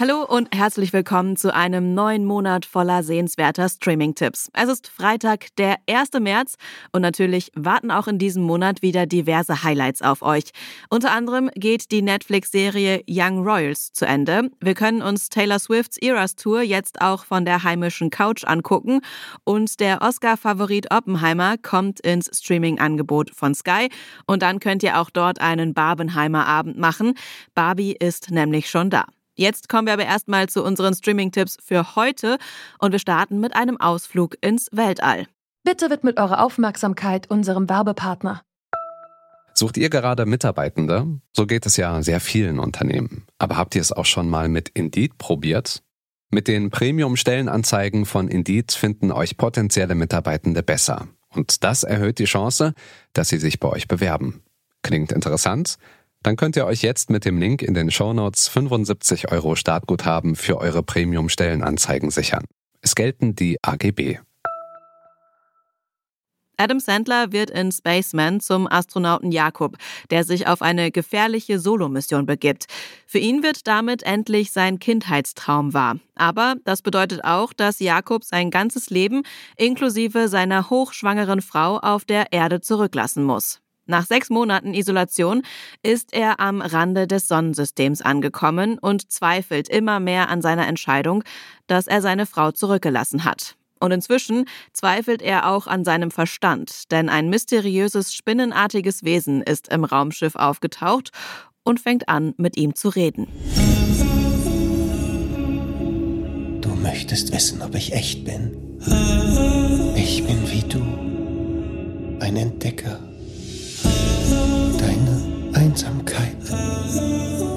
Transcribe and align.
Hallo 0.00 0.22
und 0.22 0.54
herzlich 0.54 0.92
willkommen 0.92 1.34
zu 1.34 1.52
einem 1.52 1.92
neuen 1.92 2.24
Monat 2.24 2.64
voller 2.64 3.02
sehenswerter 3.02 3.68
Streaming-Tipps. 3.68 4.48
Es 4.52 4.68
ist 4.68 4.86
Freitag, 4.86 5.46
der 5.56 5.74
1. 5.90 6.12
März 6.20 6.54
und 6.92 7.02
natürlich 7.02 7.50
warten 7.56 7.90
auch 7.90 8.06
in 8.06 8.20
diesem 8.20 8.44
Monat 8.44 8.80
wieder 8.80 9.06
diverse 9.06 9.64
Highlights 9.64 10.00
auf 10.02 10.22
euch. 10.22 10.52
Unter 10.88 11.10
anderem 11.10 11.50
geht 11.56 11.90
die 11.90 12.02
Netflix-Serie 12.02 13.02
Young 13.08 13.42
Royals 13.42 13.92
zu 13.92 14.06
Ende. 14.06 14.52
Wir 14.60 14.74
können 14.74 15.02
uns 15.02 15.30
Taylor 15.30 15.58
Swifts 15.58 15.98
Eras 15.98 16.36
Tour 16.36 16.62
jetzt 16.62 17.00
auch 17.00 17.24
von 17.24 17.44
der 17.44 17.64
heimischen 17.64 18.10
Couch 18.10 18.44
angucken 18.44 19.00
und 19.42 19.80
der 19.80 20.00
Oscar-Favorit 20.00 20.92
Oppenheimer 20.92 21.56
kommt 21.58 21.98
ins 21.98 22.30
Streaming-Angebot 22.32 23.32
von 23.34 23.52
Sky 23.52 23.88
und 24.26 24.42
dann 24.42 24.60
könnt 24.60 24.84
ihr 24.84 25.00
auch 25.00 25.10
dort 25.10 25.40
einen 25.40 25.74
Barbenheimer 25.74 26.46
Abend 26.46 26.78
machen. 26.78 27.14
Barbie 27.56 27.96
ist 27.98 28.30
nämlich 28.30 28.70
schon 28.70 28.90
da. 28.90 29.04
Jetzt 29.38 29.68
kommen 29.68 29.86
wir 29.86 29.92
aber 29.92 30.04
erstmal 30.04 30.48
zu 30.48 30.64
unseren 30.64 30.94
Streaming-Tipps 30.94 31.58
für 31.64 31.94
heute 31.94 32.38
und 32.80 32.90
wir 32.90 32.98
starten 32.98 33.38
mit 33.38 33.54
einem 33.54 33.80
Ausflug 33.80 34.36
ins 34.40 34.66
Weltall. 34.72 35.28
Bitte 35.62 35.90
widmet 35.90 36.18
eure 36.18 36.40
Aufmerksamkeit 36.40 37.30
unserem 37.30 37.68
Werbepartner. 37.68 38.42
Sucht 39.54 39.76
ihr 39.76 39.90
gerade 39.90 40.26
Mitarbeitende? 40.26 41.06
So 41.32 41.46
geht 41.46 41.66
es 41.66 41.76
ja 41.76 42.02
sehr 42.02 42.18
vielen 42.18 42.58
Unternehmen. 42.58 43.26
Aber 43.38 43.56
habt 43.56 43.76
ihr 43.76 43.80
es 43.80 43.92
auch 43.92 44.06
schon 44.06 44.28
mal 44.28 44.48
mit 44.48 44.70
Indeed 44.70 45.18
probiert? 45.18 45.84
Mit 46.30 46.48
den 46.48 46.70
Premium-Stellenanzeigen 46.70 48.06
von 48.06 48.26
Indeed 48.26 48.72
finden 48.72 49.12
euch 49.12 49.36
potenzielle 49.36 49.94
Mitarbeitende 49.94 50.64
besser. 50.64 51.06
Und 51.28 51.62
das 51.62 51.84
erhöht 51.84 52.18
die 52.18 52.24
Chance, 52.24 52.74
dass 53.12 53.28
sie 53.28 53.38
sich 53.38 53.60
bei 53.60 53.68
euch 53.68 53.86
bewerben. 53.86 54.42
Klingt 54.82 55.12
interessant? 55.12 55.76
Dann 56.28 56.36
könnt 56.36 56.56
ihr 56.56 56.66
euch 56.66 56.82
jetzt 56.82 57.08
mit 57.08 57.24
dem 57.24 57.38
Link 57.38 57.62
in 57.62 57.72
den 57.72 57.90
Shownotes 57.90 58.48
75 58.48 59.32
Euro 59.32 59.56
Startguthaben 59.56 60.36
für 60.36 60.58
eure 60.58 60.82
Premium-Stellenanzeigen 60.82 62.10
sichern. 62.10 62.44
Es 62.82 62.94
gelten 62.94 63.34
die 63.34 63.56
AGB. 63.62 64.18
Adam 66.58 66.80
Sandler 66.80 67.32
wird 67.32 67.48
in 67.48 67.72
Spaceman 67.72 68.40
zum 68.40 68.70
Astronauten 68.70 69.32
Jakob, 69.32 69.78
der 70.10 70.22
sich 70.22 70.46
auf 70.46 70.60
eine 70.60 70.90
gefährliche 70.90 71.58
Solomission 71.58 72.26
begibt. 72.26 72.66
Für 73.06 73.20
ihn 73.20 73.42
wird 73.42 73.66
damit 73.66 74.02
endlich 74.02 74.52
sein 74.52 74.78
Kindheitstraum 74.78 75.72
wahr. 75.72 75.98
Aber 76.14 76.56
das 76.66 76.82
bedeutet 76.82 77.24
auch, 77.24 77.54
dass 77.54 77.80
Jakob 77.80 78.22
sein 78.22 78.50
ganzes 78.50 78.90
Leben 78.90 79.22
inklusive 79.56 80.28
seiner 80.28 80.68
hochschwangeren 80.68 81.40
Frau 81.40 81.78
auf 81.78 82.04
der 82.04 82.34
Erde 82.34 82.60
zurücklassen 82.60 83.24
muss. 83.24 83.62
Nach 83.90 84.04
sechs 84.04 84.28
Monaten 84.28 84.74
Isolation 84.74 85.42
ist 85.82 86.12
er 86.12 86.40
am 86.40 86.60
Rande 86.60 87.06
des 87.06 87.26
Sonnensystems 87.26 88.02
angekommen 88.02 88.78
und 88.78 89.10
zweifelt 89.10 89.70
immer 89.70 89.98
mehr 89.98 90.28
an 90.28 90.42
seiner 90.42 90.68
Entscheidung, 90.68 91.24
dass 91.68 91.86
er 91.86 92.02
seine 92.02 92.26
Frau 92.26 92.50
zurückgelassen 92.50 93.24
hat. 93.24 93.56
Und 93.80 93.92
inzwischen 93.92 94.44
zweifelt 94.74 95.22
er 95.22 95.48
auch 95.48 95.66
an 95.66 95.84
seinem 95.84 96.10
Verstand, 96.10 96.92
denn 96.92 97.08
ein 97.08 97.30
mysteriöses, 97.30 98.12
spinnenartiges 98.12 99.04
Wesen 99.04 99.40
ist 99.40 99.68
im 99.68 99.84
Raumschiff 99.84 100.34
aufgetaucht 100.34 101.10
und 101.64 101.80
fängt 101.80 102.10
an, 102.10 102.34
mit 102.36 102.58
ihm 102.58 102.74
zu 102.74 102.90
reden. 102.90 103.26
Du 106.60 106.74
möchtest 106.74 107.32
wissen, 107.32 107.62
ob 107.62 107.74
ich 107.74 107.94
echt 107.94 108.26
bin. 108.26 108.78
Ich 109.96 110.26
bin 110.26 110.50
wie 110.50 110.68
du. 110.68 110.82
Ein 112.20 112.36
Entdecker 112.36 113.07
Einsamkeit 115.58 116.36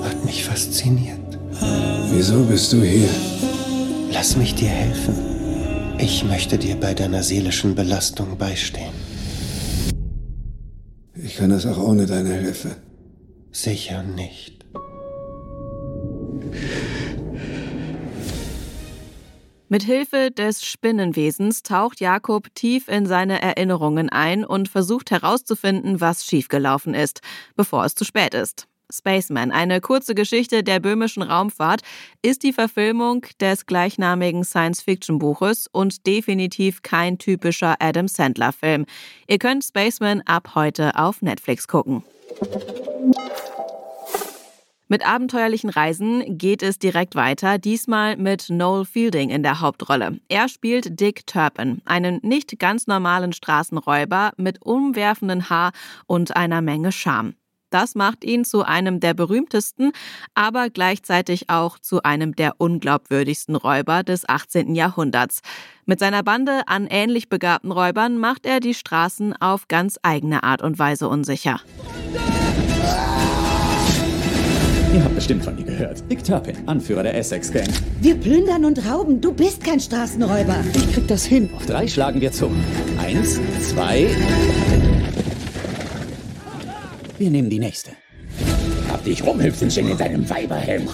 hat 0.03 0.25
mich 0.25 0.43
fasziniert. 0.43 1.39
Wieso 2.11 2.43
bist 2.43 2.73
du 2.73 2.81
hier? 2.81 3.09
Lass 4.11 4.35
mich 4.35 4.55
dir 4.55 4.69
helfen. 4.69 5.15
Ich 5.97 6.23
möchte 6.23 6.57
dir 6.57 6.75
bei 6.75 6.93
deiner 6.93 7.23
seelischen 7.23 7.75
Belastung 7.75 8.37
beistehen. 8.37 8.93
Ich 11.15 11.37
kann 11.37 11.51
das 11.51 11.65
auch 11.65 11.77
ohne 11.77 12.05
deine 12.05 12.33
Hilfe. 12.33 12.75
Sicher 13.51 14.03
nicht. 14.03 14.65
Mit 19.71 19.83
Hilfe 19.83 20.31
des 20.31 20.65
Spinnenwesens 20.65 21.63
taucht 21.63 22.01
Jakob 22.01 22.53
tief 22.55 22.89
in 22.89 23.05
seine 23.05 23.41
Erinnerungen 23.41 24.09
ein 24.09 24.43
und 24.43 24.67
versucht 24.67 25.11
herauszufinden, 25.11 26.01
was 26.01 26.25
schiefgelaufen 26.25 26.93
ist, 26.93 27.21
bevor 27.55 27.85
es 27.85 27.95
zu 27.95 28.03
spät 28.03 28.33
ist. 28.33 28.67
Spaceman, 28.91 29.49
eine 29.49 29.79
kurze 29.79 30.13
Geschichte 30.13 30.61
der 30.63 30.81
böhmischen 30.81 31.23
Raumfahrt, 31.23 31.83
ist 32.21 32.43
die 32.43 32.51
Verfilmung 32.51 33.25
des 33.39 33.65
gleichnamigen 33.65 34.43
Science-Fiction-Buches 34.43 35.67
und 35.71 36.05
definitiv 36.05 36.81
kein 36.81 37.17
typischer 37.17 37.77
Adam 37.79 38.09
Sandler-Film. 38.09 38.85
Ihr 39.29 39.37
könnt 39.37 39.63
Spaceman 39.63 40.21
ab 40.25 40.53
heute 40.53 40.97
auf 40.97 41.21
Netflix 41.21 41.69
gucken. 41.69 42.03
Mit 44.91 45.07
abenteuerlichen 45.07 45.69
Reisen 45.69 46.37
geht 46.37 46.61
es 46.61 46.77
direkt 46.77 47.15
weiter, 47.15 47.57
diesmal 47.57 48.17
mit 48.17 48.49
Noel 48.49 48.83
Fielding 48.83 49.29
in 49.29 49.41
der 49.41 49.61
Hauptrolle. 49.61 50.19
Er 50.27 50.49
spielt 50.49 50.99
Dick 50.99 51.25
Turpin, 51.25 51.81
einen 51.85 52.19
nicht 52.23 52.59
ganz 52.59 52.87
normalen 52.87 53.31
Straßenräuber 53.31 54.33
mit 54.35 54.61
umwerfenden 54.61 55.49
Haar 55.49 55.71
und 56.07 56.35
einer 56.35 56.59
Menge 56.59 56.91
Charme. 56.91 57.35
Das 57.69 57.95
macht 57.95 58.25
ihn 58.25 58.43
zu 58.43 58.63
einem 58.63 58.99
der 58.99 59.13
berühmtesten, 59.13 59.93
aber 60.35 60.69
gleichzeitig 60.69 61.49
auch 61.49 61.79
zu 61.79 62.03
einem 62.03 62.35
der 62.35 62.55
unglaubwürdigsten 62.57 63.55
Räuber 63.55 64.03
des 64.03 64.27
18. 64.27 64.75
Jahrhunderts. 64.75 65.39
Mit 65.85 65.99
seiner 65.99 66.21
Bande 66.21 66.63
an 66.67 66.87
ähnlich 66.87 67.29
begabten 67.29 67.71
Räubern 67.71 68.17
macht 68.17 68.45
er 68.45 68.59
die 68.59 68.73
Straßen 68.73 69.41
auf 69.41 69.69
ganz 69.69 69.97
eigene 70.03 70.43
Art 70.43 70.61
und 70.61 70.77
Weise 70.79 71.07
unsicher. 71.07 71.61
Ihr 74.93 75.01
habt 75.05 75.15
bestimmt 75.15 75.45
von 75.45 75.55
mir 75.55 75.63
gehört. 75.63 76.03
Dick 76.11 76.21
Turpin, 76.21 76.67
Anführer 76.67 77.03
der 77.03 77.15
Essex 77.15 77.49
Gang. 77.49 77.67
Wir 78.01 78.15
plündern 78.15 78.65
und 78.65 78.85
rauben. 78.85 79.21
Du 79.21 79.31
bist 79.31 79.63
kein 79.63 79.79
Straßenräuber. 79.79 80.57
Ich 80.73 80.91
krieg 80.93 81.07
das 81.07 81.23
hin. 81.23 81.49
Auf 81.55 81.65
drei 81.65 81.87
schlagen 81.87 82.19
wir 82.19 82.33
zu. 82.33 82.51
Eins, 82.97 83.39
zwei. 83.69 84.07
Wir 87.17 87.29
nehmen 87.29 87.49
die 87.49 87.59
nächste. 87.59 87.91
Hab 88.91 89.05
dich 89.05 89.25
rumhüpfen 89.25 89.69
sehen 89.69 89.89
in 89.89 89.97
deinem 89.97 90.29
Weiberhelm. 90.29 90.89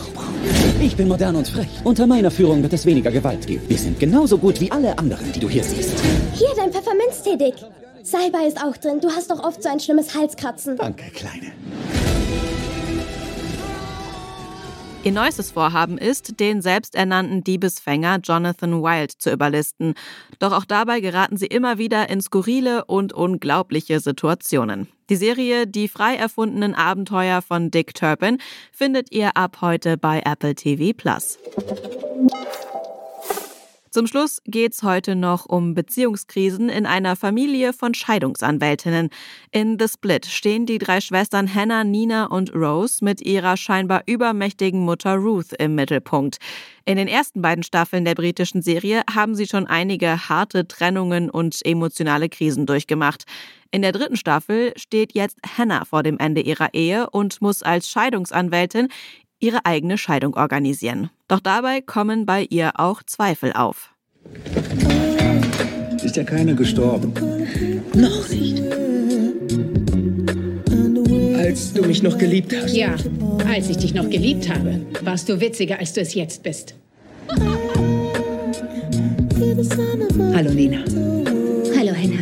Ich 0.79 0.95
bin 0.95 1.07
modern 1.07 1.35
und 1.35 1.47
frech. 1.47 1.67
Unter 1.83 2.05
meiner 2.05 2.29
Führung 2.29 2.61
wird 2.61 2.73
es 2.73 2.85
weniger 2.85 3.09
Gewalt 3.09 3.47
geben. 3.47 3.63
Wir 3.67 3.77
sind 3.79 3.99
genauso 3.99 4.37
gut 4.37 4.61
wie 4.61 4.71
alle 4.71 4.95
anderen, 4.99 5.31
die 5.33 5.39
du 5.39 5.49
hier 5.49 5.63
siehst. 5.63 5.93
Hier 6.33 6.49
dein 6.55 6.71
Pfefferminztee, 6.71 7.35
Dick. 7.35 7.55
Salbei 8.03 8.45
ist 8.47 8.63
auch 8.63 8.77
drin. 8.77 8.99
Du 9.01 9.09
hast 9.09 9.31
doch 9.31 9.43
oft 9.43 9.63
so 9.63 9.69
ein 9.69 9.79
schlimmes 9.79 10.15
Halskratzen. 10.15 10.77
Danke, 10.77 11.05
Kleine. 11.11 11.51
Ihr 15.03 15.11
neuestes 15.11 15.51
Vorhaben 15.51 15.97
ist, 15.97 16.39
den 16.39 16.61
selbsternannten 16.61 17.43
Diebesfänger 17.43 18.19
Jonathan 18.23 18.81
Wild 18.81 19.11
zu 19.11 19.31
überlisten. 19.31 19.93
Doch 20.39 20.51
auch 20.51 20.65
dabei 20.65 20.99
geraten 20.99 21.37
sie 21.37 21.45
immer 21.45 21.77
wieder 21.77 22.09
in 22.09 22.21
skurrile 22.21 22.83
und 22.85 23.13
unglaubliche 23.13 23.99
Situationen. 23.99 24.87
Die 25.09 25.15
Serie 25.15 25.67
Die 25.67 25.87
frei 25.87 26.15
erfundenen 26.15 26.75
Abenteuer 26.75 27.41
von 27.41 27.71
Dick 27.71 27.93
Turpin 27.93 28.39
findet 28.71 29.11
ihr 29.11 29.37
ab 29.37 29.59
heute 29.61 29.97
bei 29.97 30.21
Apple 30.25 30.55
TV 30.55 30.93
Plus. 30.97 31.39
Zum 33.97 34.05
Schluss 34.05 34.43
geht's 34.45 34.83
heute 34.83 35.15
noch 35.15 35.47
um 35.47 35.73
Beziehungskrisen 35.73 36.69
in 36.69 36.85
einer 36.85 37.15
Familie 37.15 37.73
von 37.73 37.95
Scheidungsanwältinnen. 37.95 39.09
In 39.49 39.79
The 39.79 39.87
Split 39.87 40.27
stehen 40.27 40.67
die 40.67 40.77
drei 40.77 41.01
Schwestern 41.01 41.51
Hannah, 41.51 41.83
Nina 41.83 42.27
und 42.27 42.53
Rose 42.53 43.03
mit 43.03 43.21
ihrer 43.21 43.57
scheinbar 43.57 44.03
übermächtigen 44.05 44.81
Mutter 44.81 45.15
Ruth 45.15 45.51
im 45.57 45.73
Mittelpunkt. 45.73 46.37
In 46.85 46.97
den 46.97 47.07
ersten 47.07 47.41
beiden 47.41 47.63
Staffeln 47.63 48.05
der 48.05 48.13
britischen 48.13 48.61
Serie 48.61 49.01
haben 49.11 49.33
sie 49.33 49.47
schon 49.47 49.65
einige 49.65 50.29
harte 50.29 50.67
Trennungen 50.67 51.31
und 51.31 51.65
emotionale 51.65 52.29
Krisen 52.29 52.67
durchgemacht. 52.67 53.23
In 53.71 53.81
der 53.81 53.93
dritten 53.93 54.15
Staffel 54.15 54.73
steht 54.75 55.15
jetzt 55.15 55.39
Hannah 55.57 55.85
vor 55.85 56.03
dem 56.03 56.19
Ende 56.19 56.41
ihrer 56.41 56.75
Ehe 56.75 57.09
und 57.09 57.41
muss 57.41 57.63
als 57.63 57.89
Scheidungsanwältin 57.89 58.89
ihre 59.39 59.65
eigene 59.65 59.97
Scheidung 59.97 60.35
organisieren. 60.35 61.09
Doch 61.27 61.39
dabei 61.39 61.81
kommen 61.81 62.25
bei 62.25 62.45
ihr 62.49 62.79
auch 62.79 63.03
Zweifel 63.03 63.53
auf. 63.53 63.93
Ist 66.03 66.15
ja 66.15 66.23
keiner 66.23 66.53
gestorben. 66.53 67.13
Noch 67.93 68.29
nicht. 68.29 68.63
Als 71.37 71.73
du 71.73 71.83
mich 71.83 72.03
noch 72.03 72.17
geliebt 72.17 72.55
hast. 72.55 72.75
Ja, 72.75 72.95
als 73.47 73.69
ich 73.69 73.77
dich 73.77 73.93
noch 73.93 74.09
geliebt 74.09 74.49
habe, 74.49 74.81
warst 75.01 75.29
du 75.29 75.39
witziger, 75.39 75.79
als 75.79 75.93
du 75.93 76.01
es 76.01 76.13
jetzt 76.13 76.43
bist. 76.43 76.75
Hallo 80.33 80.51
Nina. 80.51 80.83
Hallo 81.77 81.93
Henna. 81.93 82.19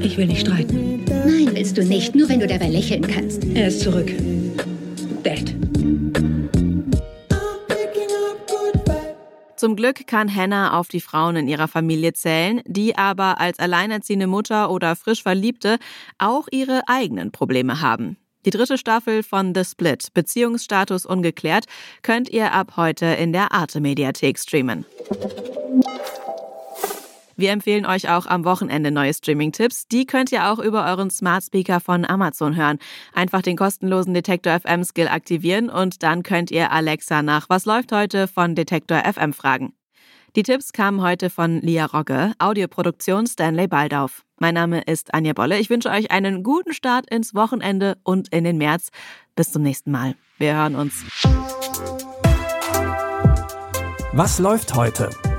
Ich 0.00 0.16
will 0.16 0.26
nicht 0.26 0.40
streiten. 0.40 1.04
Nein, 1.06 1.50
willst 1.52 1.76
du 1.76 1.84
nicht, 1.84 2.14
nur 2.14 2.28
wenn 2.28 2.40
du 2.40 2.46
dabei 2.46 2.68
lächeln 2.68 3.06
kannst. 3.06 3.44
Er 3.54 3.68
ist 3.68 3.80
zurück. 3.80 4.12
Zum 9.76 9.82
Glück 9.82 10.06
kann 10.06 10.34
Hannah 10.34 10.78
auf 10.78 10.88
die 10.88 11.02
Frauen 11.02 11.36
in 11.36 11.48
ihrer 11.48 11.68
Familie 11.68 12.14
zählen, 12.14 12.62
die 12.64 12.96
aber 12.96 13.38
als 13.38 13.58
alleinerziehende 13.58 14.26
Mutter 14.26 14.70
oder 14.70 14.96
frisch 14.96 15.22
Verliebte 15.22 15.76
auch 16.16 16.48
ihre 16.50 16.80
eigenen 16.86 17.30
Probleme 17.30 17.82
haben. 17.82 18.16
Die 18.46 18.50
dritte 18.50 18.78
Staffel 18.78 19.22
von 19.22 19.54
The 19.54 19.64
Split, 19.66 20.14
Beziehungsstatus 20.14 21.04
ungeklärt, 21.04 21.66
könnt 22.00 22.30
ihr 22.30 22.54
ab 22.54 22.78
heute 22.78 23.04
in 23.04 23.34
der 23.34 23.52
Arte 23.52 23.82
Mediathek 23.82 24.38
streamen. 24.38 24.86
Wir 27.36 27.52
empfehlen 27.52 27.84
euch 27.84 28.08
auch 28.08 28.26
am 28.26 28.44
Wochenende 28.46 28.90
neue 28.90 29.12
Streaming-Tipps. 29.12 29.88
Die 29.88 30.06
könnt 30.06 30.32
ihr 30.32 30.50
auch 30.50 30.58
über 30.58 30.86
euren 30.86 31.10
Smart 31.10 31.44
Speaker 31.44 31.80
von 31.80 32.06
Amazon 32.06 32.56
hören. 32.56 32.78
Einfach 33.12 33.42
den 33.42 33.56
kostenlosen 33.56 34.14
Detektor 34.14 34.58
FM 34.58 34.84
Skill 34.84 35.08
aktivieren 35.08 35.68
und 35.68 36.02
dann 36.02 36.22
könnt 36.22 36.50
ihr 36.50 36.72
Alexa 36.72 37.22
nach 37.22 37.50
Was 37.50 37.66
läuft 37.66 37.92
heute 37.92 38.26
von 38.26 38.54
Detektor 38.54 39.02
FM 39.04 39.34
fragen. 39.34 39.74
Die 40.34 40.42
Tipps 40.42 40.72
kamen 40.72 41.02
heute 41.02 41.30
von 41.30 41.60
Lia 41.60 41.86
Rogge, 41.86 42.32
Audioproduktion 42.38 43.26
Stanley 43.26 43.68
Baldauf. 43.68 44.22
Mein 44.38 44.54
Name 44.54 44.82
ist 44.82 45.14
Anja 45.14 45.32
Bolle. 45.32 45.58
Ich 45.58 45.70
wünsche 45.70 45.90
euch 45.90 46.10
einen 46.10 46.42
guten 46.42 46.74
Start 46.74 47.08
ins 47.10 47.34
Wochenende 47.34 47.96
und 48.02 48.28
in 48.34 48.44
den 48.44 48.58
März. 48.58 48.90
Bis 49.34 49.52
zum 49.52 49.62
nächsten 49.62 49.90
Mal. 49.90 50.14
Wir 50.38 50.54
hören 50.54 50.74
uns. 50.74 51.04
Was 54.12 54.38
läuft 54.38 54.74
heute? 54.74 55.10